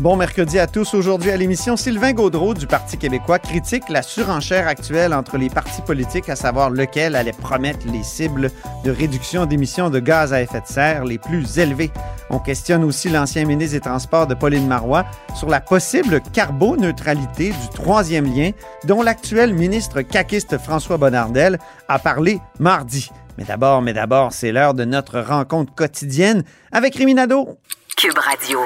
Bon 0.00 0.14
mercredi 0.14 0.58
à 0.58 0.66
tous. 0.66 0.92
Aujourd'hui 0.92 1.30
à 1.30 1.38
l'émission, 1.38 1.74
Sylvain 1.74 2.12
Gaudreau 2.12 2.52
du 2.52 2.66
Parti 2.66 2.98
québécois 2.98 3.38
critique 3.38 3.88
la 3.88 4.02
surenchère 4.02 4.68
actuelle 4.68 5.14
entre 5.14 5.38
les 5.38 5.48
partis 5.48 5.80
politiques, 5.80 6.28
à 6.28 6.36
savoir 6.36 6.68
lequel 6.68 7.16
allait 7.16 7.32
promettre 7.32 7.86
les 7.90 8.02
cibles 8.02 8.50
de 8.84 8.90
réduction 8.90 9.46
d'émissions 9.46 9.88
de 9.88 9.98
gaz 9.98 10.34
à 10.34 10.42
effet 10.42 10.60
de 10.60 10.66
serre 10.66 11.06
les 11.06 11.16
plus 11.16 11.58
élevées. 11.58 11.90
On 12.28 12.38
questionne 12.38 12.84
aussi 12.84 13.08
l'ancien 13.08 13.46
ministre 13.46 13.72
des 13.72 13.80
Transports 13.80 14.26
de 14.26 14.34
Pauline 14.34 14.66
Marois 14.66 15.06
sur 15.34 15.48
la 15.48 15.62
possible 15.62 16.20
carboneutralité 16.20 17.48
du 17.48 17.68
troisième 17.74 18.26
lien 18.26 18.50
dont 18.84 19.02
l'actuel 19.02 19.54
ministre 19.54 20.02
caquiste 20.02 20.58
François 20.58 20.98
Bonnardel 20.98 21.58
a 21.88 21.98
parlé 21.98 22.38
mardi. 22.58 23.08
Mais 23.38 23.44
d'abord, 23.44 23.80
mais 23.80 23.94
d'abord, 23.94 24.34
c'est 24.34 24.52
l'heure 24.52 24.74
de 24.74 24.84
notre 24.84 25.20
rencontre 25.20 25.74
quotidienne 25.74 26.44
avec 26.70 26.96
Rémi 26.96 27.14
Nadeau. 27.14 27.56
Cube 27.96 28.18
Radio. 28.18 28.60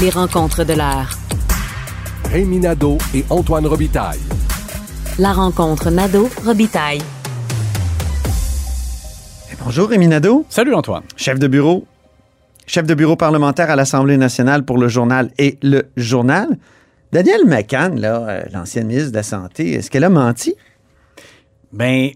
Les 0.00 0.10
rencontres 0.10 0.62
de 0.64 0.74
l'heure. 0.74 1.18
Rémi 2.30 2.60
Nadeau 2.60 2.98
et 3.14 3.24
Antoine 3.30 3.66
Robitaille. 3.66 4.20
La 5.18 5.32
rencontre 5.32 5.90
Nadeau-Robitaille. 5.90 7.02
Et 9.50 9.56
bonjour 9.64 9.88
Rémi 9.88 10.06
Nadeau, 10.06 10.46
Salut 10.48 10.72
Antoine. 10.74 11.02
chef 11.16 11.40
de 11.40 11.48
bureau, 11.48 11.84
chef 12.68 12.86
de 12.86 12.94
bureau 12.94 13.16
parlementaire 13.16 13.70
à 13.70 13.76
l'Assemblée 13.76 14.16
nationale 14.16 14.64
pour 14.64 14.78
le 14.78 14.86
journal 14.86 15.32
et 15.36 15.58
le 15.62 15.90
journal. 15.96 16.58
Danielle 17.10 17.46
McCann, 17.46 17.98
là, 17.98 18.28
euh, 18.28 18.42
l'ancienne 18.52 18.86
ministre 18.86 19.10
de 19.10 19.16
la 19.16 19.24
Santé, 19.24 19.72
est-ce 19.72 19.90
qu'elle 19.90 20.04
a 20.04 20.10
menti? 20.10 20.54
Ben, 21.72 22.10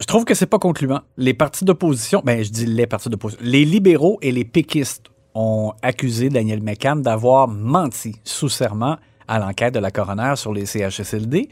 je 0.00 0.06
trouve 0.06 0.24
que 0.24 0.34
c'est 0.34 0.46
pas 0.46 0.58
concluant. 0.58 1.02
Les 1.16 1.34
partis 1.34 1.64
d'opposition, 1.64 2.20
ben 2.24 2.42
je 2.42 2.50
dis 2.50 2.66
les 2.66 2.88
partis 2.88 3.08
d'opposition, 3.08 3.44
les 3.44 3.64
libéraux 3.64 4.18
et 4.22 4.32
les 4.32 4.44
péquistes 4.44 5.04
ont 5.38 5.72
accusé 5.82 6.30
Daniel 6.30 6.60
McCann 6.62 7.00
d'avoir 7.00 7.46
menti 7.46 8.16
sous 8.24 8.48
serment 8.48 8.96
à 9.28 9.38
l'enquête 9.38 9.72
de 9.72 9.78
la 9.78 9.92
coroner 9.92 10.32
sur 10.34 10.52
les 10.52 10.66
CHSLD, 10.66 11.48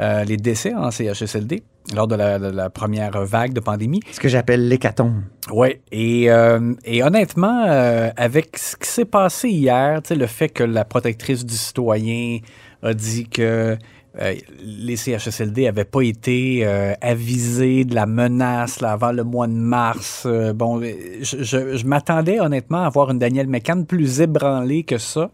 euh, 0.00 0.24
les 0.24 0.36
décès 0.36 0.74
en 0.74 0.90
CHSLD 0.90 1.62
lors 1.94 2.06
de 2.06 2.16
la, 2.16 2.38
de 2.38 2.48
la 2.48 2.68
première 2.68 3.24
vague 3.24 3.54
de 3.54 3.60
pandémie. 3.60 4.00
Ce 4.12 4.20
que 4.20 4.28
j'appelle 4.28 4.68
l'hécatombe. 4.68 5.22
Oui, 5.50 5.80
et, 5.90 6.30
euh, 6.30 6.74
et 6.84 7.02
honnêtement, 7.02 7.64
euh, 7.66 8.10
avec 8.16 8.58
ce 8.58 8.76
qui 8.76 8.88
s'est 8.88 9.06
passé 9.06 9.48
hier, 9.48 10.02
le 10.10 10.26
fait 10.26 10.50
que 10.50 10.62
la 10.62 10.84
protectrice 10.84 11.46
du 11.46 11.54
citoyen 11.54 12.40
a 12.82 12.92
dit 12.92 13.26
que 13.26 13.78
euh, 14.20 14.34
les 14.64 14.96
CHSLD 14.96 15.64
n'avaient 15.64 15.84
pas 15.84 16.00
été 16.02 16.62
euh, 16.64 16.94
avisés 17.00 17.84
de 17.84 17.94
la 17.94 18.06
menace 18.06 18.80
là, 18.80 18.92
avant 18.92 19.12
le 19.12 19.22
mois 19.24 19.46
de 19.46 19.52
mars. 19.52 20.24
Euh, 20.26 20.52
bon, 20.52 20.80
je, 20.80 21.42
je- 21.42 21.76
je 21.76 21.86
m'attendais 21.86 22.40
honnêtement 22.40 22.82
à 22.84 22.88
voir 22.88 23.10
une 23.10 23.18
Danielle 23.18 23.46
McCann 23.48 23.86
plus 23.86 24.20
ébranlée 24.20 24.82
que 24.82 24.98
ça. 24.98 25.30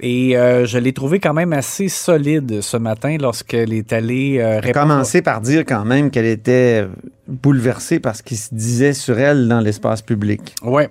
Et 0.00 0.34
je 0.36 0.78
l'ai 0.78 0.92
trouvé 0.92 1.18
quand 1.18 1.34
même 1.34 1.52
assez 1.52 1.88
solide 1.88 2.60
ce 2.60 2.76
matin 2.76 3.16
lorsqu'elle 3.20 3.72
est 3.72 3.92
allée 3.92 4.40
répondre. 4.60 4.86
commencé 4.86 5.22
par 5.22 5.40
dire 5.40 5.64
quand 5.66 5.84
même 5.84 6.12
qu'elle 6.12 6.24
était 6.26 6.86
bouleversée 7.26 7.98
par 7.98 8.14
ce 8.14 8.22
qui 8.22 8.36
se 8.36 8.54
disait 8.54 8.92
sur 8.92 9.18
elle 9.18 9.48
dans 9.48 9.58
l'espace 9.60 10.00
public. 10.02 10.54
Ouais. 10.62 10.88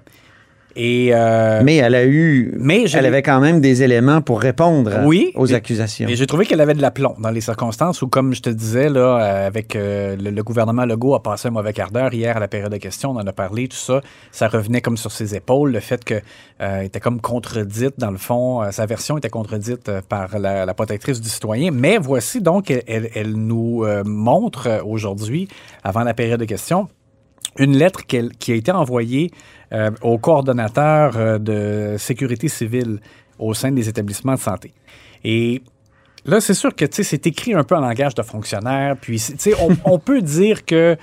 Et 0.80 1.10
euh, 1.12 1.62
Mais 1.64 1.78
elle 1.78 1.96
a 1.96 2.06
eu. 2.06 2.54
Mais 2.60 2.84
elle 2.94 3.06
avait 3.08 3.24
quand 3.24 3.40
même 3.40 3.60
des 3.62 3.82
éléments 3.82 4.22
pour 4.22 4.40
répondre 4.40 4.92
Oui. 5.06 5.32
aux 5.34 5.48
Et- 5.48 5.56
accusations. 5.56 6.08
Et 6.08 6.16
j'ai 6.16 6.28
trouvé 6.28 6.46
qu'elle 6.46 6.62
avait 6.62 6.76
de 6.76 6.82
l'aplomb 6.84 7.16
dans 7.20 7.32
les 7.32 7.42
circonstances 7.42 8.04
où, 8.04 8.08
comme 8.08 8.36
je 8.36 8.42
te 8.44 8.50
disais, 8.52 8.88
là, 8.90 9.00
euh, 9.20 9.48
avec 9.48 9.76
euh, 9.76 10.16
le, 10.16 10.30
le 10.30 10.44
gouvernement 10.44 10.86
Legault 10.86 11.16
a 11.16 11.24
passé 11.24 11.48
un 11.48 11.52
mauvais 11.52 11.74
quart 11.74 11.90
d'heure 11.90 12.14
hier 12.14 12.38
à 12.38 12.40
la 12.40 12.48
période 12.48 12.72
de 12.72 12.78
questions, 12.78 13.10
on 13.10 13.16
en 13.16 13.26
a 13.26 13.34
parlé, 13.34 13.68
tout 13.68 13.76
ça, 13.76 14.02
ça 14.32 14.48
revenait 14.48 14.82
comme 14.82 14.98
sur 14.98 15.12
ses 15.12 15.36
épaules, 15.36 15.72
le 15.72 15.80
fait 15.80 16.04
qu'elle 16.06 16.22
était 16.84 17.00
comme 17.00 17.22
contredite, 17.22 17.96
dans 17.98 18.12
le 18.12 18.18
fond, 18.18 18.62
euh, 18.62 18.70
sa 18.72 18.86
version 18.86 19.18
était 19.18 19.30
contredite 19.30 19.90
euh, 19.90 20.02
par 20.08 20.38
la, 20.38 20.66
la 20.68 20.74
protectrice 20.76 21.20
du 21.22 21.28
citoyen. 21.30 21.72
Mais 21.72 21.98
voici 21.98 22.40
donc, 22.40 22.70
elle, 22.70 22.84
elle- 22.86 23.10
elle 23.16 23.34
nous 23.34 23.84
euh, 23.84 24.04
montre 24.06 24.68
euh, 24.68 24.84
aujourd'hui, 24.86 25.48
avant 25.84 26.04
la 26.04 26.14
période 26.14 26.40
de 26.40 26.46
questions, 26.46 26.88
une 27.60 27.78
lettre 27.78 28.06
qui 28.06 28.52
a 28.52 28.56
été 28.56 28.72
envoyée 28.72 29.32
euh, 29.74 29.92
au 30.02 30.18
coordonnateur 30.18 31.18
euh, 31.18 31.38
de 31.40 31.96
sécurité 31.98 32.48
civile 32.48 33.00
au 33.40 33.54
sein 33.54 33.72
des 33.72 33.88
établissements 33.90 34.36
de 34.36 34.40
santé. 34.40 34.74
Et 35.24 35.62
là, 36.26 36.40
c'est 36.40 36.54
sûr 36.54 36.76
que 36.76 36.86
tu 36.86 36.98
sais, 36.98 37.04
c'est 37.04 37.28
écrit 37.28 37.54
un 37.54 37.64
peu 37.64 37.76
en 37.76 37.82
langage 37.82 38.16
de 38.16 38.22
fonctionnaire. 38.22 38.96
Puis, 39.00 39.20
c'est- 39.20 39.34
tu 39.34 39.52
sais, 39.52 39.54
on, 39.62 39.76
on 39.94 40.00
peut 40.00 40.22
dire 40.22 40.66
que 40.66 40.96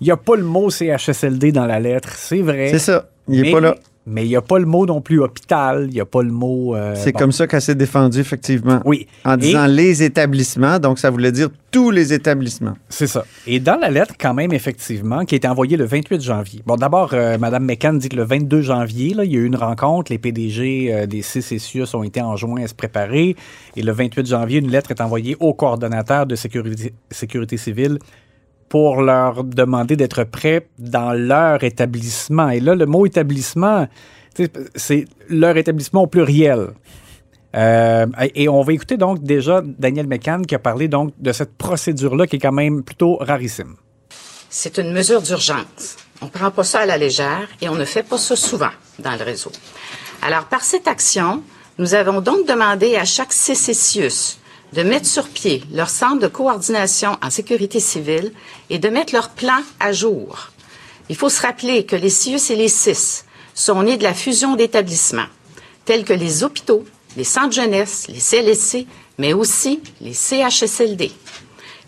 il 0.00 0.04
n'y 0.04 0.10
a 0.10 0.16
pas 0.16 0.36
le 0.36 0.44
mot 0.44 0.70
CHSLD 0.70 1.52
dans 1.52 1.66
la 1.66 1.78
lettre, 1.78 2.10
c'est 2.14 2.40
vrai. 2.40 2.68
C'est 2.70 2.78
ça. 2.78 3.10
Il 3.28 3.42
n'est 3.42 3.52
pas 3.52 3.60
là. 3.60 3.76
Mais 4.06 4.24
il 4.24 4.28
n'y 4.28 4.36
a 4.36 4.40
pas 4.40 4.58
le 4.58 4.64
mot 4.64 4.86
non 4.86 5.02
plus 5.02 5.20
hôpital, 5.20 5.84
il 5.88 5.94
n'y 5.94 6.00
a 6.00 6.06
pas 6.06 6.22
le 6.22 6.30
mot. 6.32 6.74
euh, 6.74 6.94
C'est 6.96 7.12
bon. 7.12 7.18
comme 7.18 7.32
ça 7.32 7.46
qu'elle 7.46 7.60
s'est 7.60 7.74
défendue, 7.74 8.18
effectivement. 8.18 8.80
Oui. 8.86 9.06
En 9.26 9.34
Et- 9.34 9.38
disant 9.42 9.66
les 9.66 10.02
établissements, 10.02 10.78
donc 10.78 10.98
ça 10.98 11.10
voulait 11.10 11.30
dire 11.32 11.48
tous 11.70 11.90
les 11.90 12.12
établissements. 12.14 12.74
C'est 12.88 13.06
ça. 13.06 13.24
Et 13.46 13.60
dans 13.60 13.76
la 13.76 13.90
lettre, 13.90 14.14
quand 14.18 14.32
même, 14.34 14.52
effectivement, 14.54 15.24
qui 15.26 15.34
a 15.34 15.36
été 15.36 15.46
envoyée 15.46 15.76
le 15.76 15.84
28 15.84 16.20
janvier. 16.22 16.62
Bon, 16.66 16.76
d'abord, 16.76 17.10
euh, 17.12 17.36
Mme 17.38 17.64
McCann 17.64 17.98
dit 17.98 18.08
que 18.08 18.16
le 18.16 18.24
22 18.24 18.62
janvier, 18.62 19.12
là, 19.14 19.24
il 19.24 19.32
y 19.32 19.36
a 19.36 19.38
eu 19.40 19.44
une 19.44 19.54
rencontre. 19.56 20.10
Les 20.10 20.18
PDG 20.18 20.92
euh, 20.92 21.06
des 21.06 21.20
six 21.22 21.42
CCIUS 21.42 21.94
ont 21.94 22.02
été 22.02 22.22
enjoints 22.22 22.62
à 22.64 22.66
se 22.68 22.74
préparer. 22.74 23.36
Et 23.76 23.82
le 23.82 23.92
28 23.92 24.26
janvier, 24.26 24.58
une 24.60 24.70
lettre 24.70 24.90
est 24.90 25.00
envoyée 25.02 25.36
au 25.40 25.52
coordonnateur 25.52 26.26
de 26.26 26.34
sécurité, 26.36 26.94
sécurité 27.10 27.58
civile 27.58 27.98
pour 28.70 29.02
leur 29.02 29.42
demander 29.42 29.96
d'être 29.96 30.22
prêts 30.22 30.68
dans 30.78 31.12
leur 31.12 31.62
établissement. 31.64 32.48
Et 32.50 32.60
là, 32.60 32.76
le 32.76 32.86
mot 32.86 33.04
établissement, 33.04 33.88
c'est 34.76 35.04
leur 35.28 35.56
établissement 35.56 36.04
au 36.04 36.06
pluriel. 36.06 36.68
Euh, 37.56 38.06
et 38.36 38.48
on 38.48 38.62
va 38.62 38.72
écouter 38.72 38.96
donc 38.96 39.24
déjà 39.24 39.60
Daniel 39.64 40.06
McCann 40.06 40.46
qui 40.46 40.54
a 40.54 40.60
parlé 40.60 40.86
donc 40.86 41.12
de 41.18 41.32
cette 41.32 41.58
procédure-là 41.58 42.28
qui 42.28 42.36
est 42.36 42.38
quand 42.38 42.52
même 42.52 42.84
plutôt 42.84 43.16
rarissime. 43.16 43.74
C'est 44.48 44.78
une 44.78 44.92
mesure 44.92 45.20
d'urgence. 45.20 45.96
On 46.22 46.26
ne 46.26 46.30
prend 46.30 46.52
pas 46.52 46.62
ça 46.62 46.80
à 46.80 46.86
la 46.86 46.96
légère 46.96 47.48
et 47.60 47.68
on 47.68 47.74
ne 47.74 47.84
fait 47.84 48.04
pas 48.04 48.18
ça 48.18 48.36
souvent 48.36 48.70
dans 49.00 49.16
le 49.16 49.24
réseau. 49.24 49.50
Alors, 50.22 50.44
par 50.44 50.62
cette 50.62 50.86
action, 50.86 51.42
nous 51.78 51.94
avons 51.94 52.20
donc 52.20 52.46
demandé 52.46 52.94
à 52.94 53.04
chaque 53.04 53.32
CCCIUS 53.32 54.39
de 54.72 54.82
mettre 54.82 55.06
sur 55.06 55.28
pied 55.28 55.62
leur 55.72 55.88
centre 55.88 56.20
de 56.20 56.26
coordination 56.26 57.16
en 57.22 57.30
sécurité 57.30 57.80
civile 57.80 58.32
et 58.68 58.78
de 58.78 58.88
mettre 58.88 59.14
leur 59.14 59.30
plan 59.30 59.60
à 59.80 59.92
jour. 59.92 60.50
Il 61.08 61.16
faut 61.16 61.28
se 61.28 61.42
rappeler 61.42 61.84
que 61.84 61.96
les 61.96 62.10
CIUS 62.10 62.50
et 62.50 62.56
les 62.56 62.68
CIS 62.68 63.24
sont 63.54 63.82
nés 63.82 63.96
de 63.96 64.04
la 64.04 64.14
fusion 64.14 64.54
d'établissements, 64.54 65.26
tels 65.84 66.04
que 66.04 66.12
les 66.12 66.44
hôpitaux, 66.44 66.84
les 67.16 67.24
centres 67.24 67.52
jeunesse, 67.54 68.06
les 68.08 68.20
CLSC, 68.20 68.86
mais 69.18 69.32
aussi 69.32 69.80
les 70.00 70.14
CHSLD. 70.14 71.10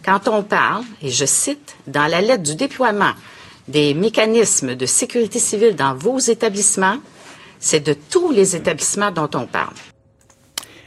Quand 0.05 0.27
on 0.27 0.43
parle, 0.43 0.85
et 1.01 1.11
je 1.11 1.25
cite, 1.25 1.77
dans 1.87 2.09
la 2.09 2.21
lettre 2.21 2.43
du 2.43 2.57
déploiement 2.57 3.13
des 3.69 3.95
mécanismes 3.95 4.75
de 4.75 4.87
sécurité 4.87 5.39
civile 5.39 5.77
dans 5.77 5.95
vos 5.95 6.19
établissements, 6.19 6.99
c'est 7.61 7.81
de 7.81 7.95
tous 7.95 8.33
les 8.33 8.57
établissements 8.57 9.13
dont 9.13 9.31
on 9.35 9.47
parle. 9.47 9.75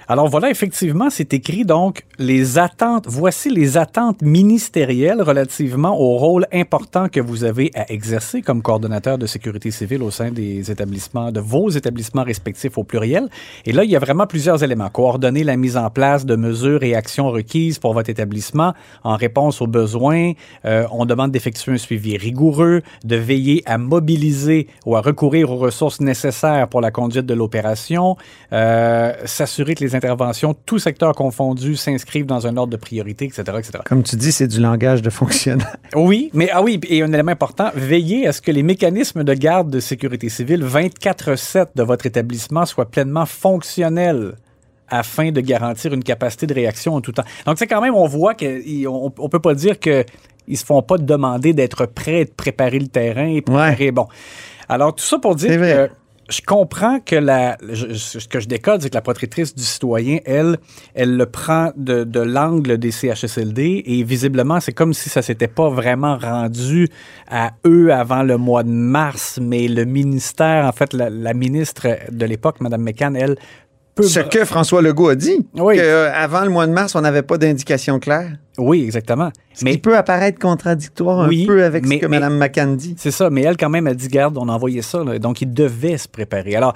Alors 0.07 0.27
voilà, 0.27 0.51
effectivement, 0.51 1.09
c'est 1.09 1.33
écrit 1.33 1.65
donc 1.65 2.03
les 2.19 2.59
attentes. 2.59 3.05
Voici 3.07 3.49
les 3.49 3.75
attentes 3.75 4.21
ministérielles 4.21 5.19
relativement 5.21 5.99
au 5.99 6.17
rôle 6.17 6.45
important 6.53 7.09
que 7.09 7.19
vous 7.19 7.43
avez 7.43 7.71
à 7.73 7.91
exercer 7.91 8.43
comme 8.43 8.61
coordonnateur 8.61 9.17
de 9.17 9.25
sécurité 9.25 9.71
civile 9.71 10.03
au 10.03 10.11
sein 10.11 10.29
des 10.29 10.69
établissements, 10.69 11.31
de 11.31 11.39
vos 11.39 11.69
établissements 11.69 12.23
respectifs 12.23 12.77
au 12.77 12.83
pluriel. 12.83 13.29
Et 13.65 13.71
là, 13.71 13.83
il 13.83 13.89
y 13.89 13.95
a 13.95 13.99
vraiment 13.99 14.27
plusieurs 14.27 14.63
éléments. 14.63 14.89
Coordonner 14.89 15.43
la 15.43 15.57
mise 15.57 15.75
en 15.75 15.89
place 15.89 16.23
de 16.23 16.35
mesures 16.35 16.83
et 16.83 16.93
actions 16.93 17.31
requises 17.31 17.79
pour 17.79 17.93
votre 17.93 18.11
établissement 18.11 18.73
en 19.03 19.15
réponse 19.15 19.59
aux 19.59 19.67
besoins. 19.67 20.33
Euh, 20.65 20.85
on 20.91 21.05
demande 21.05 21.31
d'effectuer 21.31 21.71
un 21.71 21.77
suivi 21.77 22.15
rigoureux, 22.15 22.83
de 23.03 23.15
veiller 23.15 23.63
à 23.65 23.79
mobiliser 23.79 24.67
ou 24.85 24.95
à 24.95 25.01
recourir 25.01 25.51
aux 25.51 25.57
ressources 25.57 25.99
nécessaires 25.99 26.67
pour 26.67 26.81
la 26.81 26.91
conduite 26.91 27.25
de 27.25 27.33
l'opération, 27.33 28.17
euh, 28.53 29.13
s'assurer 29.25 29.73
que 29.73 29.83
les 29.83 29.94
interventions, 29.95 30.55
tout 30.65 30.79
secteur 30.79 31.13
confondu, 31.13 31.75
s'inscrivent 31.75 32.25
dans 32.25 32.47
un 32.47 32.57
ordre 32.57 32.71
de 32.71 32.77
priorité, 32.77 33.25
etc., 33.25 33.43
etc. 33.57 33.79
Comme 33.85 34.03
tu 34.03 34.15
dis, 34.15 34.31
c'est 34.31 34.47
du 34.47 34.59
langage 34.59 35.01
de 35.01 35.09
fonctionnaire. 35.09 35.75
Oui, 35.95 36.29
mais 36.33 36.49
ah 36.51 36.61
oui, 36.61 36.79
et 36.89 37.01
un 37.01 37.11
élément 37.13 37.31
important, 37.31 37.71
veillez 37.73 38.27
à 38.27 38.33
ce 38.33 38.41
que 38.41 38.51
les 38.51 38.63
mécanismes 38.63 39.23
de 39.23 39.33
garde 39.33 39.69
de 39.69 39.79
sécurité 39.79 40.27
civile 40.29 40.63
24/7 40.63 41.67
de 41.75 41.83
votre 41.83 42.05
établissement 42.05 42.65
soient 42.65 42.85
pleinement 42.85 43.25
fonctionnels 43.25 44.35
afin 44.89 45.31
de 45.31 45.41
garantir 45.41 45.93
une 45.93 46.03
capacité 46.03 46.47
de 46.47 46.53
réaction 46.53 46.95
en 46.95 47.01
tout 47.01 47.11
temps. 47.11 47.23
Donc 47.45 47.57
c'est 47.57 47.67
quand 47.67 47.81
même, 47.81 47.95
on 47.95 48.07
voit 48.07 48.33
qu'on 48.33 49.13
on 49.17 49.29
peut 49.29 49.39
pas 49.39 49.55
dire 49.55 49.79
que 49.79 50.05
ils 50.47 50.57
se 50.57 50.65
font 50.65 50.81
pas 50.81 50.97
demander 50.97 51.53
d'être 51.53 51.85
prêts, 51.85 52.25
de 52.25 52.31
préparer 52.31 52.79
le 52.79 52.87
terrain 52.87 53.27
et 53.27 53.41
préparer. 53.41 53.91
Bon, 53.91 54.07
alors 54.69 54.93
tout 54.93 55.03
ça 55.03 55.17
pour 55.17 55.35
dire 55.35 55.59
que 55.59 55.89
je 56.29 56.41
comprends 56.41 56.99
que 56.99 57.15
la, 57.15 57.57
ce 57.61 58.27
que 58.27 58.39
je 58.39 58.47
décode, 58.47 58.81
c'est 58.81 58.89
que 58.89 58.95
la 58.95 59.01
protectrice 59.01 59.53
du 59.53 59.63
citoyen, 59.63 60.19
elle, 60.25 60.57
elle 60.95 61.17
le 61.17 61.25
prend 61.25 61.71
de, 61.75 62.03
de 62.03 62.19
l'angle 62.19 62.77
des 62.77 62.91
CHSLD 62.91 63.83
et 63.85 64.03
visiblement, 64.03 64.59
c'est 64.59 64.73
comme 64.73 64.93
si 64.93 65.09
ça 65.09 65.21
s'était 65.21 65.47
pas 65.47 65.69
vraiment 65.69 66.17
rendu 66.17 66.89
à 67.29 67.51
eux 67.65 67.93
avant 67.93 68.23
le 68.23 68.37
mois 68.37 68.63
de 68.63 68.69
mars, 68.69 69.39
mais 69.41 69.67
le 69.67 69.85
ministère, 69.85 70.65
en 70.65 70.71
fait, 70.71 70.93
la, 70.93 71.09
la 71.09 71.33
ministre 71.33 71.87
de 72.11 72.25
l'époque, 72.25 72.59
Mme 72.59 72.81
McCann, 72.81 73.15
elle, 73.15 73.35
ce 74.03 74.19
que 74.19 74.45
François 74.45 74.81
Legault 74.81 75.09
a 75.09 75.15
dit, 75.15 75.45
oui. 75.55 75.77
qu'avant 75.77 76.43
le 76.43 76.49
mois 76.49 76.67
de 76.67 76.71
mars, 76.71 76.95
on 76.95 77.01
n'avait 77.01 77.21
pas 77.21 77.37
d'indication 77.37 77.99
claire. 77.99 78.31
Oui, 78.57 78.83
exactement. 78.83 79.31
Ce 79.53 79.63
mais, 79.63 79.71
qui 79.71 79.77
peut 79.77 79.97
apparaître 79.97 80.39
contradictoire 80.39 81.21
un 81.21 81.29
peu 81.45 81.63
avec 81.63 81.85
ce 81.85 81.95
que 81.95 82.05
Mme 82.05 82.37
McCann 82.37 82.75
dit. 82.75 82.95
C'est 82.97 83.11
ça, 83.11 83.29
mais 83.29 83.41
elle, 83.41 83.57
quand 83.57 83.69
même, 83.69 83.87
a 83.87 83.93
dit, 83.93 84.07
garde, 84.07 84.37
on 84.37 84.49
a 84.49 84.51
envoyé 84.51 84.81
ça, 84.81 85.03
là, 85.03 85.19
donc 85.19 85.41
il 85.41 85.53
devait 85.53 85.97
se 85.97 86.07
préparer. 86.07 86.55
Alors, 86.55 86.73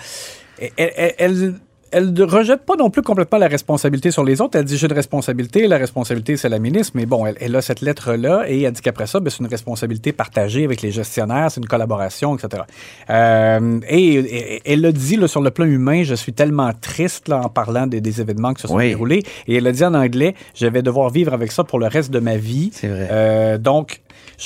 elle, 0.78 0.92
elle, 0.96 1.14
elle 1.18 1.54
elle 1.92 2.14
ne 2.14 2.24
rejette 2.24 2.66
pas 2.66 2.76
non 2.76 2.90
plus 2.90 3.02
complètement 3.02 3.38
la 3.38 3.48
responsabilité 3.48 4.12
sur 4.12 4.24
les 4.24 4.42
autres. 4.42 4.58
Elle 4.58 4.66
dit 4.66 4.78
j'ai 4.78 4.88
une 4.88 4.94
responsabilité, 4.94 5.68
la 5.68 5.78
responsabilité 5.78 6.38
c'est 6.38 6.50
la 6.50 6.60
ministre, 6.60 6.94
mais 6.96 7.06
bon, 7.06 7.26
elle, 7.26 7.56
a 7.56 7.62
cette 7.62 7.82
lettre-là 7.82 8.46
et 8.48 8.62
elle 8.62 8.72
dit 8.72 8.82
qu'après 8.82 9.08
ça, 9.08 9.20
ben, 9.20 9.30
c'est 9.30 9.40
une 9.40 9.48
responsabilité 9.48 10.12
partagée 10.12 10.66
avec 10.66 10.82
les 10.82 10.92
gestionnaires, 10.92 11.52
c'est 11.52 11.62
une 11.62 11.68
collaboration, 11.68 12.36
etc. 12.36 12.64
Euh, 13.10 13.80
et, 13.90 14.62
elle 14.66 14.86
a 14.86 14.92
dit 14.92 15.16
là, 15.16 15.28
sur 15.28 15.42
le 15.42 15.52
plan 15.52 15.66
humain, 15.66 16.04
je 16.04 16.16
suis 16.16 16.34
tellement 16.34 16.72
triste 16.80 17.28
là, 17.28 17.42
en 17.42 17.50
parlant 17.50 17.88
des, 17.88 18.22
événements 18.22 18.54
qui 18.54 18.64
se 18.64 18.68
sont 18.68 18.78
déroulés. 18.78 19.24
Et 19.48 19.56
elle 19.56 19.68
a 19.68 19.72
dit 19.72 19.84
en 19.84 19.94
anglais, 19.94 20.36
je 20.56 20.66
vais 20.66 20.82
devoir 20.82 21.10
vivre 21.10 21.34
avec 21.34 21.52
ça 21.52 21.64
pour 21.64 21.80
le 21.80 21.88
reste 21.88 22.12
de 22.12 22.20
ma 22.20 22.38
vie. 22.38 22.72
C'est 22.74 22.88
vrai. 22.88 23.08
Euh, 23.12 23.58
donc, 23.58 24.02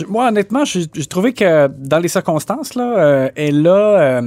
moi 0.07 0.27
honnêtement, 0.27 0.65
j'ai 0.65 0.87
trouvé 1.05 1.33
que 1.33 1.67
dans 1.67 1.99
les 1.99 2.07
circonstances, 2.07 2.75
là, 2.75 2.97
euh, 2.97 3.29
elle 3.35 3.65
a 3.67 4.21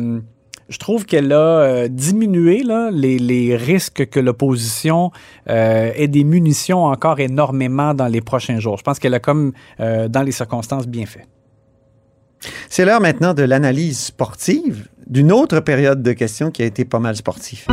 je 0.68 0.78
trouve 0.78 1.06
qu'elle 1.06 1.32
a 1.32 1.36
euh, 1.36 1.88
diminué 1.88 2.62
là, 2.62 2.90
les, 2.92 3.18
les, 3.18 3.56
risques 3.56 4.08
que 4.08 4.18
l'opposition 4.18 5.12
euh, 5.48 5.92
ait 5.94 6.08
des 6.08 6.24
munitions 6.24 6.84
encore 6.84 7.20
énormément 7.20 7.94
dans 7.94 8.08
les 8.08 8.20
prochains 8.20 8.58
jours. 8.58 8.76
Je 8.76 8.82
pense 8.82 8.98
qu'elle 8.98 9.14
a 9.14 9.20
comme, 9.20 9.52
euh, 9.80 10.08
dans 10.08 10.22
les 10.22 10.32
circonstances, 10.32 10.88
bien 10.88 11.06
fait. 11.06 11.26
C'est 12.68 12.84
l'heure 12.84 13.00
maintenant 13.00 13.32
de 13.32 13.42
l'analyse 13.42 13.98
sportive 13.98 14.88
d'une 15.06 15.32
autre 15.32 15.60
période 15.60 16.02
de 16.02 16.12
questions 16.12 16.50
qui 16.50 16.62
a 16.62 16.66
été 16.66 16.84
pas 16.84 16.98
mal 16.98 17.16
sportive. 17.16 17.66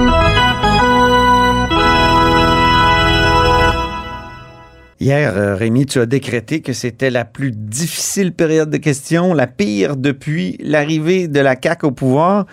Hier, 4.99 5.57
Rémi, 5.57 5.85
tu 5.85 5.99
as 5.99 6.05
décrété 6.05 6.61
que 6.61 6.71
c'était 6.71 7.09
la 7.09 7.25
plus 7.25 7.51
difficile 7.51 8.31
période 8.31 8.69
de 8.69 8.77
questions, 8.77 9.33
la 9.33 9.47
pire 9.47 9.97
depuis 9.97 10.57
l'arrivée 10.61 11.27
de 11.27 11.41
la 11.41 11.57
CAQ 11.61 11.87
au 11.87 11.91
pouvoir. 11.91 12.45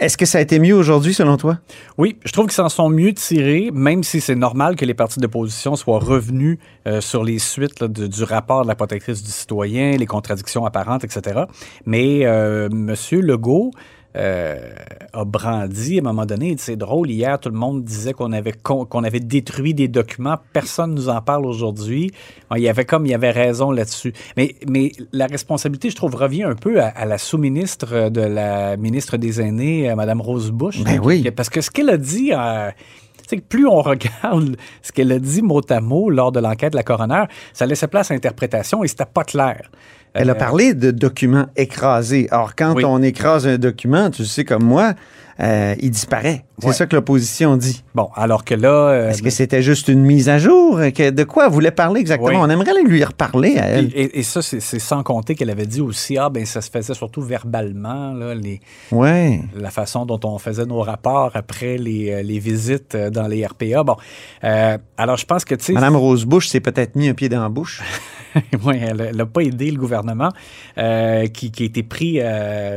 Est-ce 0.00 0.16
que 0.16 0.26
ça 0.26 0.38
a 0.38 0.40
été 0.40 0.60
mieux 0.60 0.74
aujourd'hui, 0.74 1.12
selon 1.12 1.36
toi? 1.36 1.58
Oui, 1.96 2.18
je 2.24 2.30
trouve 2.30 2.46
qu'ils 2.46 2.54
s'en 2.54 2.68
sont 2.68 2.88
mieux 2.88 3.12
tirés, 3.14 3.70
même 3.72 4.04
si 4.04 4.20
c'est 4.20 4.36
normal 4.36 4.76
que 4.76 4.84
les 4.84 4.94
partis 4.94 5.18
d'opposition 5.18 5.74
soient 5.74 5.98
revenus 5.98 6.58
euh, 6.86 7.00
sur 7.00 7.24
les 7.24 7.40
suites 7.40 7.82
du 7.82 8.22
rapport 8.22 8.62
de 8.62 8.68
la 8.68 8.76
protectrice 8.76 9.24
du 9.24 9.30
citoyen, 9.32 9.96
les 9.96 10.06
contradictions 10.06 10.64
apparentes, 10.64 11.02
etc. 11.02 11.40
Mais 11.84 12.20
euh, 12.26 12.68
M. 12.70 12.94
Legault 13.20 13.72
euh, 14.18 14.56
a 15.12 15.24
brandi 15.24 15.98
à 15.98 16.00
un 16.00 16.02
moment 16.02 16.26
donné. 16.26 16.54
C'est 16.58 16.76
drôle, 16.76 17.10
hier, 17.10 17.38
tout 17.38 17.48
le 17.48 17.56
monde 17.56 17.84
disait 17.84 18.12
qu'on 18.12 18.32
avait, 18.32 18.52
qu'on 18.52 19.04
avait 19.04 19.20
détruit 19.20 19.74
des 19.74 19.88
documents. 19.88 20.36
Personne 20.52 20.90
ne 20.90 20.96
nous 20.96 21.08
en 21.08 21.20
parle 21.20 21.46
aujourd'hui. 21.46 22.10
Il 22.56 22.62
y 22.62 22.68
avait 22.68 22.84
comme, 22.84 23.06
il 23.06 23.10
y 23.10 23.14
avait 23.14 23.30
raison 23.30 23.70
là-dessus. 23.70 24.12
Mais, 24.36 24.54
mais 24.68 24.92
la 25.12 25.26
responsabilité, 25.26 25.90
je 25.90 25.96
trouve, 25.96 26.14
revient 26.14 26.44
un 26.44 26.54
peu 26.54 26.80
à, 26.80 27.04
la 27.04 27.18
sous-ministre 27.18 28.10
de 28.10 28.20
la 28.20 28.76
ministre 28.76 29.16
des 29.16 29.40
Aînés, 29.40 29.90
euh, 29.90 29.96
Mme 29.96 30.20
Rose 30.20 30.50
Bush. 30.50 30.82
Ben 30.82 31.00
oui. 31.02 31.30
Parce 31.30 31.50
que 31.50 31.60
ce 31.60 31.70
qu'elle 31.70 31.90
a 31.90 31.96
dit... 31.96 32.32
Euh, 32.32 32.70
que 33.36 33.42
plus 33.42 33.66
on 33.66 33.82
regarde 33.82 34.56
ce 34.82 34.92
qu'elle 34.92 35.12
a 35.12 35.18
dit 35.18 35.42
mot 35.42 35.60
à 35.70 35.80
mot 35.80 36.10
lors 36.10 36.32
de 36.32 36.40
l'enquête 36.40 36.72
de 36.72 36.76
la 36.76 36.82
coroner, 36.82 37.24
ça 37.52 37.66
laissait 37.66 37.88
place 37.88 38.10
à 38.10 38.14
interprétation 38.14 38.84
et 38.84 38.88
c'était 38.88 39.04
pas 39.06 39.24
clair. 39.24 39.70
Elle 40.14 40.30
a 40.30 40.32
euh, 40.32 40.36
parlé 40.36 40.74
de 40.74 40.90
documents 40.90 41.46
écrasés. 41.56 42.28
Or, 42.32 42.54
quand 42.56 42.82
on 42.84 43.02
écrase 43.02 43.46
un 43.46 43.58
document, 43.58 44.10
tu 44.10 44.24
sais 44.24 44.44
comme 44.44 44.64
moi, 44.64 44.94
euh, 45.40 45.74
il 45.80 45.90
disparaît. 45.90 46.44
C'est 46.58 46.72
ça 46.72 46.86
que 46.86 46.96
l'opposition 46.96 47.56
dit. 47.56 47.84
Bon, 47.94 48.08
alors 48.16 48.44
que 48.44 48.54
là... 48.54 48.68
Euh, 48.68 49.10
Est-ce 49.10 49.22
que 49.22 49.30
c'était 49.30 49.62
juste 49.62 49.86
une 49.86 50.02
mise 50.02 50.28
à 50.28 50.38
jour? 50.38 50.78
de 50.78 51.24
quoi 51.24 51.46
elle 51.46 51.52
voulait 51.52 51.70
parler 51.70 52.00
exactement? 52.00 52.40
On 52.40 52.50
aimerait 52.50 52.72
lui 52.84 53.04
reparler 53.04 53.56
à 53.56 53.66
elle. 53.66 53.90
Et, 53.94 54.22
ça, 54.24 54.42
c'est 54.42 54.60
sans 54.60 55.02
compter 55.02 55.34
qu'elle 55.34 55.50
avait 55.50 55.66
dit 55.66 55.80
aussi, 55.80 56.18
ah 56.18 56.28
ben 56.28 56.44
ça 56.44 56.60
se 56.60 56.70
faisait 56.70 56.94
surtout 56.94 57.22
verbalement, 57.22 58.12
là, 58.12 58.34
les, 58.34 58.60
ouais. 58.90 59.40
la 59.54 59.70
façon 59.70 60.06
dont 60.06 60.20
on 60.24 60.38
faisait 60.38 60.66
nos 60.66 60.80
rapports 60.80 61.30
après 61.34 61.78
les, 61.78 62.22
les 62.22 62.38
visites 62.38 62.96
dans 62.96 63.28
les 63.28 63.46
RPA. 63.46 63.84
Bon, 63.84 63.96
alors 64.96 65.16
je 65.16 65.26
pense 65.26 65.44
que, 65.44 65.54
tu 65.54 65.66
sais... 65.66 65.72
Madame 65.72 65.96
Rosebush 65.96 66.48
s'est 66.48 66.60
peut-être 66.60 66.96
mis 66.96 67.08
un 67.08 67.14
pied 67.14 67.28
dans 67.28 67.42
la 67.42 67.48
bouche. 67.48 67.82
elle 68.72 69.16
n'a 69.16 69.26
pas 69.26 69.42
aidé 69.42 69.70
le 69.70 69.78
gouvernement 69.78 70.30
qui, 70.76 71.50
qui, 71.50 71.62
a 71.62 71.66
été 71.66 71.82
pris 71.82 72.20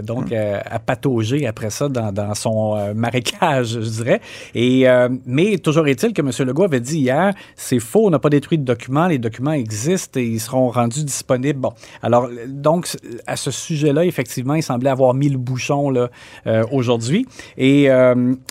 donc 0.03 0.31
hum. 0.31 0.37
à 0.65 0.79
patauger 0.79 1.47
après 1.47 1.69
ça 1.69 1.89
dans, 1.89 2.11
dans 2.11 2.33
son 2.35 2.75
euh, 2.75 2.93
marécage, 2.93 3.79
je 3.81 3.89
dirais. 3.89 4.21
Et, 4.55 4.87
euh, 4.87 5.09
mais 5.25 5.57
toujours 5.57 5.87
est-il 5.87 6.13
que 6.13 6.21
M. 6.21 6.31
Legault 6.47 6.63
avait 6.63 6.79
dit 6.79 6.99
hier, 6.99 7.33
c'est 7.55 7.79
faux, 7.79 8.07
on 8.07 8.09
n'a 8.09 8.19
pas 8.19 8.29
détruit 8.29 8.57
de 8.57 8.63
documents, 8.63 9.07
les 9.07 9.17
documents 9.17 9.53
existent 9.53 10.19
et 10.19 10.25
ils 10.25 10.39
seront 10.39 10.69
rendus 10.69 11.03
disponibles. 11.03 11.59
Bon, 11.59 11.73
alors, 12.01 12.29
donc, 12.47 12.87
à 13.27 13.35
ce 13.35 13.51
sujet-là, 13.51 14.05
effectivement, 14.05 14.55
il 14.55 14.63
semblait 14.63 14.89
avoir 14.89 15.13
mis 15.13 15.29
le 15.29 15.37
bouchon 15.37 15.89
là, 15.89 16.09
euh, 16.47 16.63
aujourd'hui. 16.71 17.25
Et, 17.57 17.87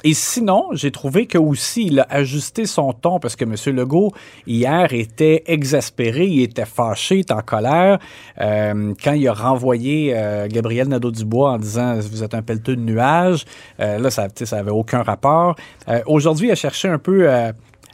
et 0.05 0.15
sinon, 0.15 0.67
j'ai 0.73 0.91
trouvé 0.91 1.27
que 1.27 1.39
aussi, 1.39 1.87
il 1.87 2.01
a 2.01 2.07
ajusté 2.11 2.67
son 2.67 2.93
ton 2.93 3.19
parce 3.19 3.37
que 3.37 3.45
M. 3.45 3.55
Legault, 3.75 4.13
hier, 4.47 4.93
était 4.93 5.43
exaspéré, 5.47 6.27
il 6.27 6.43
était 6.43 6.65
fâché, 6.91 7.17
il 7.17 7.21
était 7.21 7.33
en 7.33 7.41
colère 7.41 7.99
quand 8.39 9.13
il 9.13 9.29
a 9.29 9.33
renvoyé 9.33 10.15
Gabriel 10.49 10.89
Nadeau-Dubois 10.89 11.53
en 11.53 11.59
disant, 11.59 11.99
vous 11.99 12.23
êtes 12.23 12.35
un 12.35 12.43
pelleteux 12.43 12.77
de 12.77 12.81
nuages. 12.81 13.45
Euh, 13.81 13.99
là, 13.99 14.11
ça 14.11 14.29
n'avait 14.53 14.71
aucun 14.71 15.03
rapport. 15.03 15.57
Euh, 15.89 16.01
aujourd'hui, 16.07 16.51
elle 16.51 16.57
cherchait 16.57 16.89
un 16.89 16.99
peu 16.99 17.29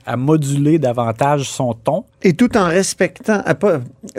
à, 0.06 0.16
moduler 0.16 0.78
davantage 0.78 1.48
son 1.48 1.74
ton. 1.74 2.04
Et 2.22 2.32
tout 2.32 2.56
en 2.56 2.66
respectant, 2.66 3.42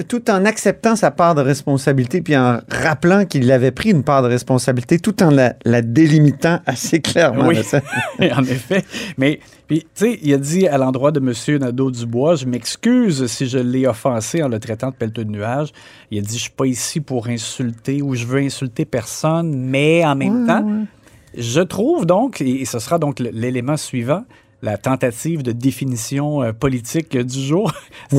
tout 0.07 0.29
en 0.29 0.45
acceptant 0.45 0.95
sa 0.95 1.11
part 1.11 1.35
de 1.35 1.41
responsabilité, 1.41 2.21
puis 2.21 2.37
en 2.37 2.59
rappelant 2.69 3.25
qu'il 3.25 3.51
avait 3.51 3.71
pris 3.71 3.91
une 3.91 4.03
part 4.03 4.21
de 4.21 4.27
responsabilité, 4.27 4.99
tout 4.99 5.21
en 5.23 5.29
la, 5.29 5.81
délimitant 5.81 6.59
assez 6.65 6.99
clairement. 6.99 7.47
Oui, 7.47 7.57
en 8.31 8.43
effet. 8.43 8.85
Mais, 9.17 9.39
puis, 9.67 9.79
tu 9.79 9.87
sais, 9.95 10.19
il 10.21 10.33
a 10.33 10.37
dit 10.37 10.67
à 10.67 10.77
l'endroit 10.77 11.11
de 11.11 11.19
M. 11.19 11.59
Nadeau-Dubois, 11.59 12.35
je 12.35 12.45
m'excuse 12.45 13.27
si 13.27 13.47
je 13.47 13.57
l'ai 13.57 13.87
offensé 13.87 14.43
en 14.43 14.47
le 14.47 14.59
traitant 14.59 14.89
de 14.89 14.95
pelleteux 14.95 15.25
de 15.25 15.31
nuages. 15.31 15.71
Il 16.11 16.19
a 16.19 16.21
dit, 16.21 16.35
je 16.35 16.43
suis 16.43 16.51
pas 16.51 16.65
ici 16.65 17.01
pour 17.01 17.27
insulter 17.27 18.01
ou 18.01 18.15
je 18.15 18.25
veux 18.25 18.39
insulter 18.39 18.85
personne, 18.85 19.53
mais 19.53 20.05
en 20.05 20.15
même 20.15 20.47
temps, 20.47 20.65
je 21.37 21.61
trouve 21.61 22.05
donc, 22.05 22.41
et 22.41 22.65
ce 22.65 22.79
sera 22.79 22.97
donc 22.97 23.19
l'élément 23.19 23.77
suivant, 23.77 24.23
la 24.61 24.77
tentative 24.77 25.43
de 25.43 25.51
définition 25.51 26.41
euh, 26.43 26.53
politique 26.53 27.17
du 27.17 27.41
jour, 27.41 27.71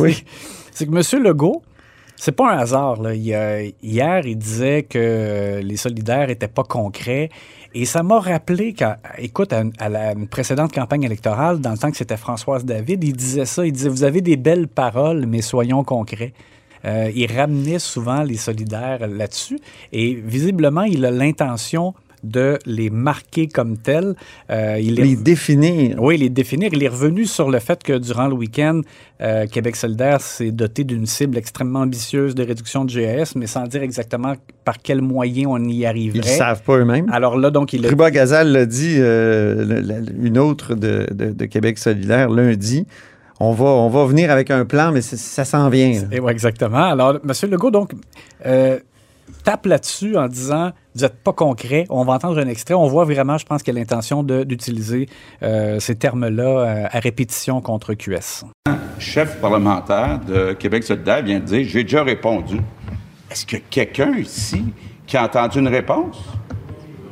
c'est 0.72 0.86
que 0.86 1.16
M. 1.16 1.22
Legault 1.22 1.62
C'est 2.16 2.32
pas 2.32 2.52
un 2.52 2.58
hasard. 2.58 3.02
Là. 3.02 3.14
Il 3.14 3.74
hier, 3.82 4.26
il 4.26 4.36
disait 4.36 4.84
que 4.84 5.60
les 5.62 5.76
solidaires 5.76 6.30
étaient 6.30 6.48
pas 6.48 6.64
concrets. 6.64 7.30
Et 7.74 7.84
ça 7.84 8.02
m'a 8.02 8.18
rappelé 8.18 8.72
qu'à, 8.72 8.98
écoute, 9.18 9.52
à, 9.52 9.88
la 9.88 10.14
précédente 10.30 10.72
campagne 10.72 11.02
électorale, 11.02 11.60
dans 11.60 11.72
le 11.72 11.78
temps 11.78 11.90
que 11.90 11.96
c'était 11.96 12.16
Françoise 12.16 12.64
David, 12.64 13.04
il 13.04 13.12
disait 13.14 13.44
ça. 13.44 13.66
Il 13.66 13.72
disait, 13.72 13.88
vous 13.88 14.04
avez 14.04 14.20
des 14.20 14.36
belles 14.36 14.68
paroles, 14.68 15.26
mais 15.26 15.42
soyons 15.42 15.84
concrets. 15.84 16.32
Euh, 16.84 17.10
il 17.14 17.30
ramenait 17.32 17.78
souvent 17.78 18.22
les 18.22 18.36
solidaires 18.36 19.06
là-dessus. 19.06 19.58
Et 19.92 20.14
visiblement, 20.14 20.82
il 20.82 21.04
a 21.04 21.10
l'intention 21.10 21.94
de 22.24 22.58
les 22.66 22.90
marquer 22.90 23.46
comme 23.48 23.76
tels. 23.78 24.14
Euh, 24.50 24.78
il 24.80 24.98
est- 25.00 25.02
Les 25.04 25.16
définir. 25.16 25.96
oui, 26.00 26.16
les 26.18 26.28
définir. 26.28 26.70
Il 26.72 26.82
est 26.82 26.88
revenu 26.88 27.24
sur 27.24 27.50
le 27.50 27.58
fait 27.58 27.82
que 27.82 27.92
durant 27.98 28.26
le 28.26 28.34
week-end, 28.34 28.80
euh, 29.20 29.46
Québec 29.46 29.76
solidaire 29.76 30.20
s'est 30.20 30.50
doté 30.50 30.84
d'une 30.84 31.06
cible 31.06 31.36
extrêmement 31.38 31.80
ambitieuse 31.80 32.34
de 32.34 32.44
réduction 32.44 32.84
de 32.84 32.92
GAS, 32.92 33.32
mais 33.36 33.46
sans 33.46 33.64
dire 33.66 33.82
exactement 33.82 34.34
par 34.64 34.78
quels 34.78 35.02
moyens 35.02 35.48
on 35.50 35.64
y 35.68 35.78
Ils 35.78 35.86
arriverait. 35.86 36.18
ne 36.20 36.24
savent 36.36 36.62
pas 36.62 36.78
eux-mêmes. 36.78 37.06
Alors 37.12 37.36
là, 37.38 37.50
donc, 37.50 37.72
il 37.72 37.84
a... 37.86 37.88
Ruba 37.88 38.10
Gazal 38.10 38.52
l'a 38.52 38.66
dit, 38.66 38.96
euh, 38.98 39.64
le- 39.64 40.26
une 40.26 40.38
autre 40.38 40.74
de, 40.74 41.06
de- 41.12 41.30
de 41.32 41.44
Québec 41.46 41.78
solidaire 41.78 42.28
lundi. 42.30 42.86
On 43.40 43.52
va, 43.52 43.66
on 43.66 43.88
va 43.88 44.04
venir 44.04 44.32
avec 44.32 44.50
un 44.50 44.64
plan, 44.64 44.90
mais 44.90 45.00
ça 45.00 45.44
s'en 45.44 45.68
vient. 45.68 45.92
ouais, 46.10 46.32
exactement. 46.32 46.82
Alors, 46.90 47.18
M. 47.24 47.50
Legault, 47.50 47.70
donc, 47.70 47.92
euh, 48.46 48.78
tape 49.42 49.66
là-dessus 49.66 50.16
en 50.16 50.28
disant 50.28 50.72
vous 50.94 51.02
n'êtes 51.02 51.22
pas 51.22 51.32
concret. 51.32 51.86
On 51.90 52.04
va 52.04 52.14
entendre 52.14 52.38
un 52.38 52.48
extrait. 52.48 52.74
On 52.74 52.88
voit 52.88 53.04
vraiment, 53.04 53.38
je 53.38 53.46
pense, 53.46 53.62
qu'il 53.62 53.76
a 53.76 53.78
l'intention 53.78 54.22
d'utiliser 54.22 55.08
euh, 55.42 55.78
ces 55.78 55.94
termes-là 55.94 56.42
euh, 56.42 56.86
à 56.90 56.98
répétition 56.98 57.60
contre 57.60 57.94
QS. 57.94 58.44
chef 58.98 59.40
parlementaire 59.40 60.20
de 60.26 60.52
Québec 60.54 60.82
solidaire 60.84 61.22
vient 61.22 61.40
de 61.40 61.44
dire 61.44 61.64
J'ai 61.68 61.84
déjà 61.84 62.02
répondu. 62.02 62.56
Est-ce 63.30 63.46
y 63.52 63.56
a 63.56 63.60
quelqu'un 63.70 64.12
ici 64.16 64.64
qui 65.06 65.16
a 65.16 65.24
entendu 65.24 65.58
une 65.60 65.68
réponse 65.68 66.18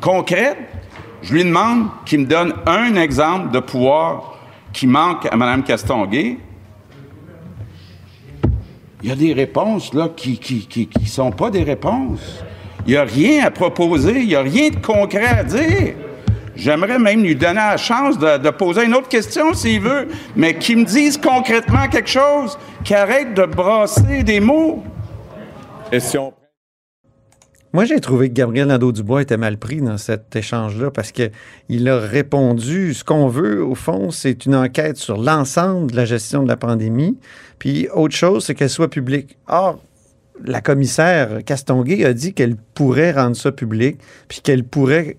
concrète? 0.00 0.58
Je 1.22 1.34
lui 1.34 1.44
demande 1.44 1.88
qu'il 2.04 2.20
me 2.20 2.26
donne 2.26 2.54
un 2.66 2.94
exemple 2.96 3.50
de 3.50 3.60
pouvoir 3.60 4.38
qui 4.72 4.86
manque 4.86 5.26
à 5.30 5.36
Mme 5.36 5.62
Castonguay. 5.62 6.38
Il 9.02 9.08
y 9.08 9.12
a 9.12 9.16
des 9.16 9.32
réponses 9.32 9.92
là 9.94 10.08
qui 10.14 10.38
qui, 10.38 10.66
qui, 10.66 10.86
qui 10.86 11.06
sont 11.06 11.30
pas 11.30 11.50
des 11.50 11.62
réponses. 11.62 12.42
Il 12.86 12.92
n'y 12.92 12.96
a 12.96 13.04
rien 13.04 13.44
à 13.44 13.50
proposer, 13.50 14.20
il 14.20 14.28
n'y 14.28 14.34
a 14.34 14.42
rien 14.42 14.70
de 14.70 14.76
concret 14.76 15.26
à 15.26 15.44
dire. 15.44 15.94
J'aimerais 16.54 16.98
même 16.98 17.22
lui 17.22 17.34
donner 17.34 17.54
la 17.54 17.76
chance 17.76 18.18
de, 18.18 18.38
de 18.38 18.50
poser 18.50 18.84
une 18.84 18.94
autre 18.94 19.08
question 19.08 19.52
s'il 19.52 19.80
veut, 19.80 20.08
mais 20.34 20.54
qu'il 20.54 20.78
me 20.78 20.84
dise 20.84 21.18
concrètement 21.18 21.86
quelque 21.88 22.08
chose, 22.08 22.56
qu'il 22.82 22.96
arrête 22.96 23.34
de 23.34 23.44
brasser 23.44 24.22
des 24.22 24.40
mots. 24.40 24.82
Question. 25.90 26.32
Moi, 27.76 27.84
j'ai 27.84 28.00
trouvé 28.00 28.30
que 28.30 28.32
Gabriel 28.32 28.68
Nadeau-Dubois 28.68 29.20
était 29.20 29.36
mal 29.36 29.58
pris 29.58 29.82
dans 29.82 29.98
cet 29.98 30.34
échange-là 30.34 30.90
parce 30.90 31.12
qu'il 31.12 31.88
a 31.90 31.98
répondu 31.98 32.94
ce 32.94 33.04
qu'on 33.04 33.28
veut, 33.28 33.62
au 33.62 33.74
fond, 33.74 34.10
c'est 34.10 34.46
une 34.46 34.54
enquête 34.54 34.96
sur 34.96 35.18
l'ensemble 35.18 35.90
de 35.90 35.96
la 35.96 36.06
gestion 36.06 36.42
de 36.42 36.48
la 36.48 36.56
pandémie. 36.56 37.18
Puis, 37.58 37.86
autre 37.92 38.16
chose, 38.16 38.46
c'est 38.46 38.54
qu'elle 38.54 38.70
soit 38.70 38.88
publique. 38.88 39.36
Or, 39.46 39.78
la 40.42 40.62
commissaire 40.62 41.44
Castonguay 41.44 42.06
a 42.06 42.14
dit 42.14 42.32
qu'elle 42.32 42.56
pourrait 42.56 43.12
rendre 43.12 43.36
ça 43.36 43.52
public, 43.52 43.98
puis 44.26 44.40
qu'elle 44.40 44.64
pourrait 44.64 45.18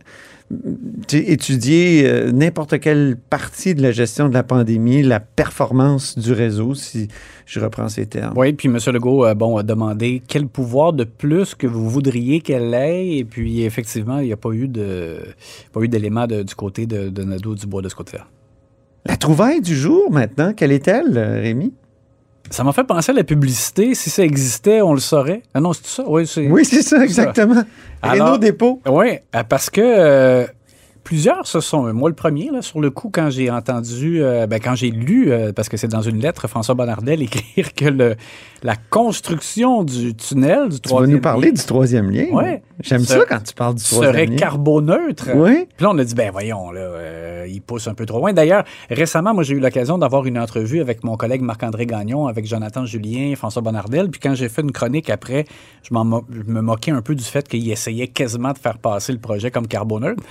étudier 1.12 2.08
euh, 2.08 2.32
n'importe 2.32 2.80
quelle 2.80 3.18
partie 3.18 3.76
de 3.76 3.82
la 3.82 3.92
gestion 3.92 4.30
de 4.30 4.34
la 4.34 4.44
pandémie, 4.44 5.04
la 5.04 5.20
performance 5.20 6.18
du 6.18 6.32
réseau, 6.32 6.74
si 6.74 7.10
je 7.46 7.60
reprends 7.60 7.90
ces 7.90 8.06
termes. 8.06 8.34
Oui, 8.38 8.54
puis 8.54 8.70
M. 8.70 8.78
Legault 8.94 9.26
euh, 9.26 9.34
bon, 9.34 9.58
a 9.58 9.64
demandé 9.64 10.22
quel 10.28 10.48
pouvoir 10.48 10.94
de 10.94 11.04
plus 11.04 11.54
que 11.56 11.68
vous 11.68 11.90
voudriez 11.90 12.42
qu'elle 12.42 12.74
ait. 12.74 13.18
Et 13.18 13.26
puis, 13.26 13.64
effectivement, 13.64 14.20
il 14.20 14.28
n'y 14.28 14.34
a 14.34 14.38
pas 14.38 14.52
eu 14.52 14.68
de 14.68 15.18
pas 15.74 15.82
eu 15.82 15.88
d'éléments 15.88 16.28
du 16.28 16.56
côté 16.56 16.86
de, 16.86 17.10
de 17.10 17.24
Nadeau-Dubois 17.24 17.82
de 17.82 17.90
ce 17.90 17.96
côté-là. 17.96 18.26
La 19.06 19.16
trouvaille 19.16 19.62
du 19.62 19.76
jour, 19.76 20.12
maintenant, 20.12 20.54
quelle 20.54 20.72
est-elle, 20.72 21.18
euh, 21.18 21.42
Rémi? 21.42 21.74
Ça 22.50 22.64
m'a 22.64 22.72
fait 22.72 22.84
penser 22.84 23.12
à 23.12 23.16
la 23.16 23.24
publicité. 23.24 23.94
Si 23.96 24.10
ça 24.10 24.24
existait, 24.24 24.82
on 24.82 24.94
le 24.94 25.00
saurait. 25.00 25.44
Ah 25.54 25.60
non, 25.60 25.74
c'est 25.74 25.82
tout 25.82 25.90
ça? 25.90 26.04
Oui, 26.08 26.26
c'est 26.26 26.50
Oui, 26.50 26.66
c'est 26.66 26.82
ça, 26.82 27.04
exactement. 27.04 27.64
Renault 28.04 28.38
Dépôt. 28.38 28.82
Oui, 28.86 29.20
euh, 29.36 29.44
parce 29.44 29.70
que 29.70 29.82
euh, 29.82 30.48
plusieurs 31.08 31.48
se 31.48 31.62
sont. 31.62 31.94
Moi, 31.94 32.10
le 32.10 32.16
premier, 32.16 32.50
là, 32.52 32.62
sur 32.62 32.82
le 32.82 32.90
coup, 32.90 33.10
quand 33.10 33.30
j'ai 33.30 33.50
entendu, 33.50 34.22
euh, 34.22 34.46
ben, 34.46 34.60
quand 34.60 34.76
j'ai 34.76 34.92
lu, 34.92 35.32
euh, 35.32 35.54
parce 35.54 35.70
que 35.70 35.78
c'est 35.78 35.88
dans 35.88 36.02
une 36.02 36.20
lettre, 36.20 36.50
François 36.50 36.76
Bonnardel 36.76 37.22
écrire 37.24 37.74
que 37.74 37.86
le, 37.86 38.18
la 38.62 38.76
construction 38.76 39.86
du 39.86 40.14
tunnel, 40.16 40.68
du 40.68 40.82
Tu 40.82 40.90
vas 40.90 40.96
troisième 40.96 41.16
nous 41.16 41.22
parler 41.22 41.48
lien 41.48 41.54
du 41.54 41.64
troisième 41.64 42.12
lien? 42.12 42.26
Ouais. 42.34 42.62
J'aime 42.84 43.06
ça 43.06 43.20
quand 43.26 43.40
tu 43.42 43.54
parles 43.54 43.76
du 43.76 43.84
troisième 43.86 44.12
serait 44.12 44.26
lien. 44.26 44.36
carboneutre. 44.36 45.30
Oui. 45.34 45.66
Puis 45.78 45.86
là, 45.86 45.92
on 45.94 45.98
a 45.98 46.04
dit, 46.04 46.14
ben 46.14 46.30
voyons, 46.30 46.72
là, 46.72 46.82
euh, 46.82 47.46
il 47.48 47.62
pousse 47.62 47.88
un 47.88 47.94
peu 47.94 48.06
trop 48.06 48.20
loin. 48.20 48.34
D'ailleurs, 48.34 48.66
récemment, 48.90 49.34
moi, 49.34 49.44
j'ai 49.44 49.56
eu 49.56 49.62
l'occasion 49.62 49.98
d'avoir 49.98 50.26
une 50.26 50.38
entrevue 50.38 50.82
avec 50.82 51.06
mon 51.06 51.16
collègue 51.16 51.42
Marc-André 51.42 51.86
Gagnon, 51.86 52.28
avec 52.28 52.46
Jonathan 52.46 52.86
Julien, 52.86 53.34
François 53.38 53.62
Bonnardel. 53.62 54.10
Puis 54.10 54.20
quand 54.20 54.36
j'ai 54.36 54.50
fait 54.50 54.62
une 54.62 54.74
chronique 54.74 55.10
après, 55.10 55.46
je, 55.84 55.88
je 55.90 56.52
me 56.52 56.62
moquais 56.62 56.92
un 56.92 57.02
peu 57.02 57.16
du 57.16 57.24
fait 57.24 57.48
qu'il 57.48 57.72
essayait 57.72 58.10
quasiment 58.10 58.52
de 58.52 58.58
faire 58.58 58.78
passer 58.78 59.14
le 59.14 59.20
projet 59.20 59.52
comme 59.52 59.68
carboneutre. 59.68 60.22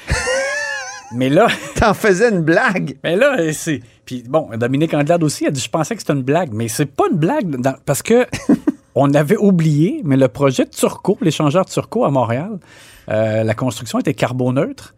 Mais 1.12 1.28
là, 1.28 1.46
T'en 1.76 1.94
faisais 1.94 2.30
une 2.30 2.40
blague. 2.42 2.96
mais 3.04 3.16
là, 3.16 3.36
c'est. 3.52 3.80
Puis 4.04 4.24
bon, 4.28 4.48
Dominique 4.56 4.94
Anglade 4.94 5.22
aussi 5.24 5.46
a 5.46 5.50
dit 5.50 5.60
Je 5.60 5.70
pensais 5.70 5.94
que 5.94 6.00
c'était 6.02 6.12
une 6.14 6.22
blague, 6.22 6.50
mais 6.52 6.68
c'est 6.68 6.86
pas 6.86 7.04
une 7.10 7.18
blague 7.18 7.56
dans- 7.60 7.76
parce 7.84 8.02
que 8.02 8.26
on 8.94 9.12
avait 9.14 9.36
oublié, 9.36 10.00
mais 10.04 10.16
le 10.16 10.28
projet 10.28 10.64
de 10.64 10.70
Turco, 10.70 11.16
l'échangeur 11.20 11.64
Turco 11.66 12.04
à 12.04 12.10
Montréal, 12.10 12.58
euh, 13.10 13.44
la 13.44 13.54
construction 13.54 13.98
était 13.98 14.14
carboneutre. 14.14 14.94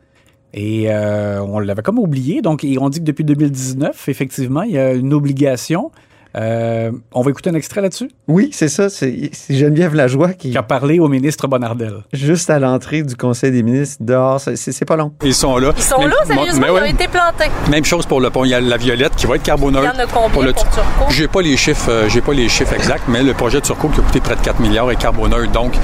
Et 0.55 0.87
euh, 0.91 1.43
on 1.43 1.59
l'avait 1.59 1.83
comme 1.83 1.99
oublié. 1.99 2.41
Donc, 2.41 2.65
et 2.65 2.79
on 2.79 2.89
dit 2.89 3.01
que 3.01 3.05
depuis 3.05 3.25
2019, 3.25 4.09
effectivement, 4.09 4.63
il 4.63 4.73
y 4.73 4.79
a 4.79 4.93
une 4.95 5.13
obligation. 5.13 5.91
Euh, 6.39 6.93
on 7.13 7.23
va 7.23 7.31
écouter 7.31 7.51
un 7.51 7.55
extrait 7.55 7.81
là-dessus, 7.81 8.11
Oui, 8.29 8.51
c'est 8.53 8.69
ça. 8.69 8.89
C'est 8.89 9.31
Geneviève 9.51 9.95
Lajoie 9.95 10.35
qui, 10.35 10.51
qui 10.53 10.59
a 10.59 10.63
parlé 10.63 11.01
au 11.01 11.09
ministre 11.09 11.49
Bonnardel. 11.49 12.05
juste 12.13 12.49
à 12.51 12.59
l'entrée 12.61 13.03
du 13.03 13.17
Conseil 13.17 13.51
des 13.51 13.63
ministres, 13.65 13.97
dehors, 14.01 14.41
c'est- 14.41 14.85
pas 14.85 14.97
long. 14.97 15.13
Ils 15.25 15.35
sont 15.35 15.57
là. 15.59 15.73
Ils 15.77 15.83
sont 15.83 15.99
Même- 15.99 16.11
là, 16.11 16.17
sérieusement, 16.25 16.61
mais 16.61 16.67
ils 16.69 16.83
ont 16.83 16.95
été 16.95 17.09
plantés. 17.09 17.51
Même 17.71 17.85
chose 17.85 18.07
pour 18.07 18.21
le 18.21 18.31
pont. 18.31 18.45
Il 18.45 18.51
y 18.51 18.55
a 18.55 18.61
la 18.61 18.77
violette 18.77 19.17
qui 19.17 19.27
va 19.27 19.35
être 19.37 19.43
Il 19.47 19.49
y 19.49 19.53
en 19.53 19.57
a 19.57 20.07
combien 20.07 20.29
pour, 20.31 20.43
le 20.43 20.53
Turco? 20.53 20.81
J'ai 21.11 21.27
pas 21.27 21.43
les 21.43 21.57
chiffres, 21.57 21.91
euh, 21.91 22.09
j'ai 22.09 22.21
pas 22.21 22.33
les 22.35 22.49
chiffres 22.49 22.75
exacts, 22.75 23.05
mais 23.09 23.23
le 23.25 23.35
projet 23.35 23.61
de 23.61 23.65
Turco 23.67 23.89
qui 23.89 23.99
a 23.99 24.03
coûté 24.05 24.21
près 24.21 24.37
de 24.37 24.41
4 24.41 24.61
milliards 24.61 24.91
est 24.93 24.97
carboneutre. 24.97 25.51
Donc, 25.51 25.75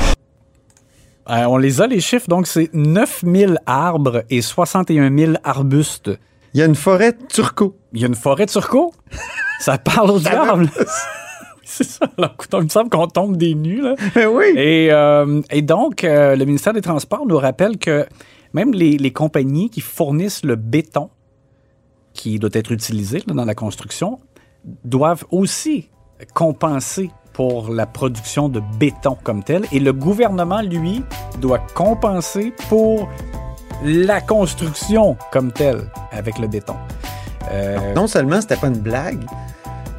Euh, 1.31 1.45
on 1.49 1.57
les 1.57 1.81
a, 1.81 1.87
les 1.87 2.01
chiffres. 2.01 2.29
Donc, 2.29 2.47
c'est 2.47 2.69
9000 2.75 3.59
arbres 3.67 4.23
et 4.31 4.43
61 4.43 5.11
000 5.17 5.33
arbustes. 5.43 6.11
Il 6.53 6.61
y 6.61 6.63
a 6.63 6.67
une 6.67 6.75
forêt 6.75 7.15
turco. 7.29 7.77
Il 7.95 8.01
y 8.03 8.05
a 8.05 8.09
une 8.09 8.15
forêt 8.15 8.47
turco? 8.47 8.93
Ça 9.61 9.79
parle 9.79 10.11
au 10.11 10.19
diable. 10.19 10.71
C'est 11.65 11.85
ça. 11.85 12.07
Alors, 12.19 12.33
écoute, 12.35 12.51
il 12.53 12.65
me 12.65 12.69
semble 12.69 12.91
qu'on 12.91 13.07
tombe 13.07 13.37
des 13.37 13.55
nues. 13.55 13.81
Là. 13.81 13.95
Ben 14.15 14.29
oui. 14.29 14.53
Et, 14.55 14.89
euh, 14.93 15.41
et 15.51 15.63
donc, 15.63 16.05
euh, 16.05 16.37
le 16.37 16.45
ministère 16.45 16.73
des 16.73 16.83
Transports 16.83 17.27
nous 17.27 17.39
rappelle 17.39 17.79
que 17.79 18.07
même 18.53 18.73
les, 18.73 18.97
les 18.97 19.13
compagnies 19.13 19.71
qui 19.71 19.81
fournissent 19.81 20.45
le 20.45 20.57
béton 20.57 21.11
qui 22.13 22.39
doit 22.39 22.51
être 22.53 22.71
utilisé 22.71 23.23
là, 23.27 23.35
dans 23.35 23.45
la 23.45 23.55
construction 23.55 24.19
doivent 24.85 25.25
aussi 25.31 25.91
compenser 26.33 27.11
pour 27.33 27.69
la 27.69 27.87
production 27.87 28.49
de 28.49 28.63
béton 28.79 29.19
comme 29.23 29.43
tel. 29.43 29.65
Et 29.73 29.81
le 29.81 29.93
gouvernement, 29.93 30.63
lui, 30.63 31.03
doit 31.41 31.59
compenser 31.75 32.53
pour 32.69 33.09
la 33.83 34.21
construction 34.21 35.17
comme 35.33 35.53
telle 35.53 35.91
avec 36.13 36.39
le 36.39 36.47
béton. 36.47 36.77
Euh, 37.51 37.95
Non 37.95 38.07
seulement 38.07 38.41
c'était 38.41 38.57
pas 38.57 38.67
une 38.69 38.79
blague, 38.79 39.21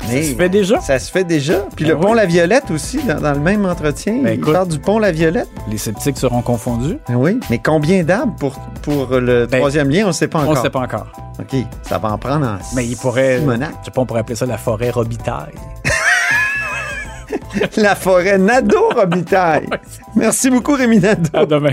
mais 0.09 0.21
ça 0.23 0.29
se 0.31 0.35
fait 0.35 0.49
déjà. 0.49 0.79
ça 0.81 0.99
se 0.99 1.11
fait 1.11 1.23
déjà. 1.23 1.65
Puis 1.75 1.85
Ben 1.85 1.91
le 1.93 1.97
pont. 1.99 2.13
La 2.13 2.25
Violette 2.25 2.69
aussi, 2.71 2.97
dans, 3.03 3.19
dans 3.19 3.33
le 3.33 3.39
même 3.39 3.65
entretien, 3.65 4.13
Ben 4.23 4.33
il 4.33 4.39
écoute. 4.39 4.53
parle 4.53 4.67
du 4.67 4.79
pont 4.79 4.99
La 4.99 5.11
Violette. 5.11 5.47
Les 5.69 5.77
sceptiques 5.77 6.17
seront 6.17 6.41
confondus. 6.41 6.97
Ben 7.07 7.15
oui, 7.15 7.39
mais 7.49 7.59
combien 7.59 8.03
d'arbres 8.03 8.35
pour, 8.39 8.59
pour 8.81 9.07
le 9.19 9.47
troisième 9.47 9.89
lien, 9.89 10.03
on 10.05 10.07
ne 10.07 10.13
sait 10.13 10.27
pas 10.27 10.39
On 10.39 10.43
encore. 10.43 10.55
ne 10.57 10.61
sait 10.61 10.69
pas 10.69 10.79
encore. 10.79 11.07
OK, 11.39 11.55
ça 11.83 11.97
va 11.97 12.11
en 12.11 12.17
prendre 12.17 12.45
en 12.47 12.57
Mais 12.75 12.85
il 12.85 12.95
pourrait. 12.97 13.39
Simonac. 13.39 13.71
Je 13.81 13.85
sais 13.85 13.91
pas, 13.91 14.01
on 14.01 14.05
pourrait 14.05 14.21
appeler 14.21 14.35
ça 14.35 14.45
la 14.45 14.57
forêt 14.57 14.89
Robitaille. 14.89 15.53
La 17.77 17.95
forêt 17.95 18.37
Nadeau-Robitaille. 18.37 19.67
Merci 20.15 20.49
beaucoup, 20.49 20.73
Rémi 20.73 20.99
Nadeau. 20.99 21.29
À 21.33 21.45
demain. 21.45 21.71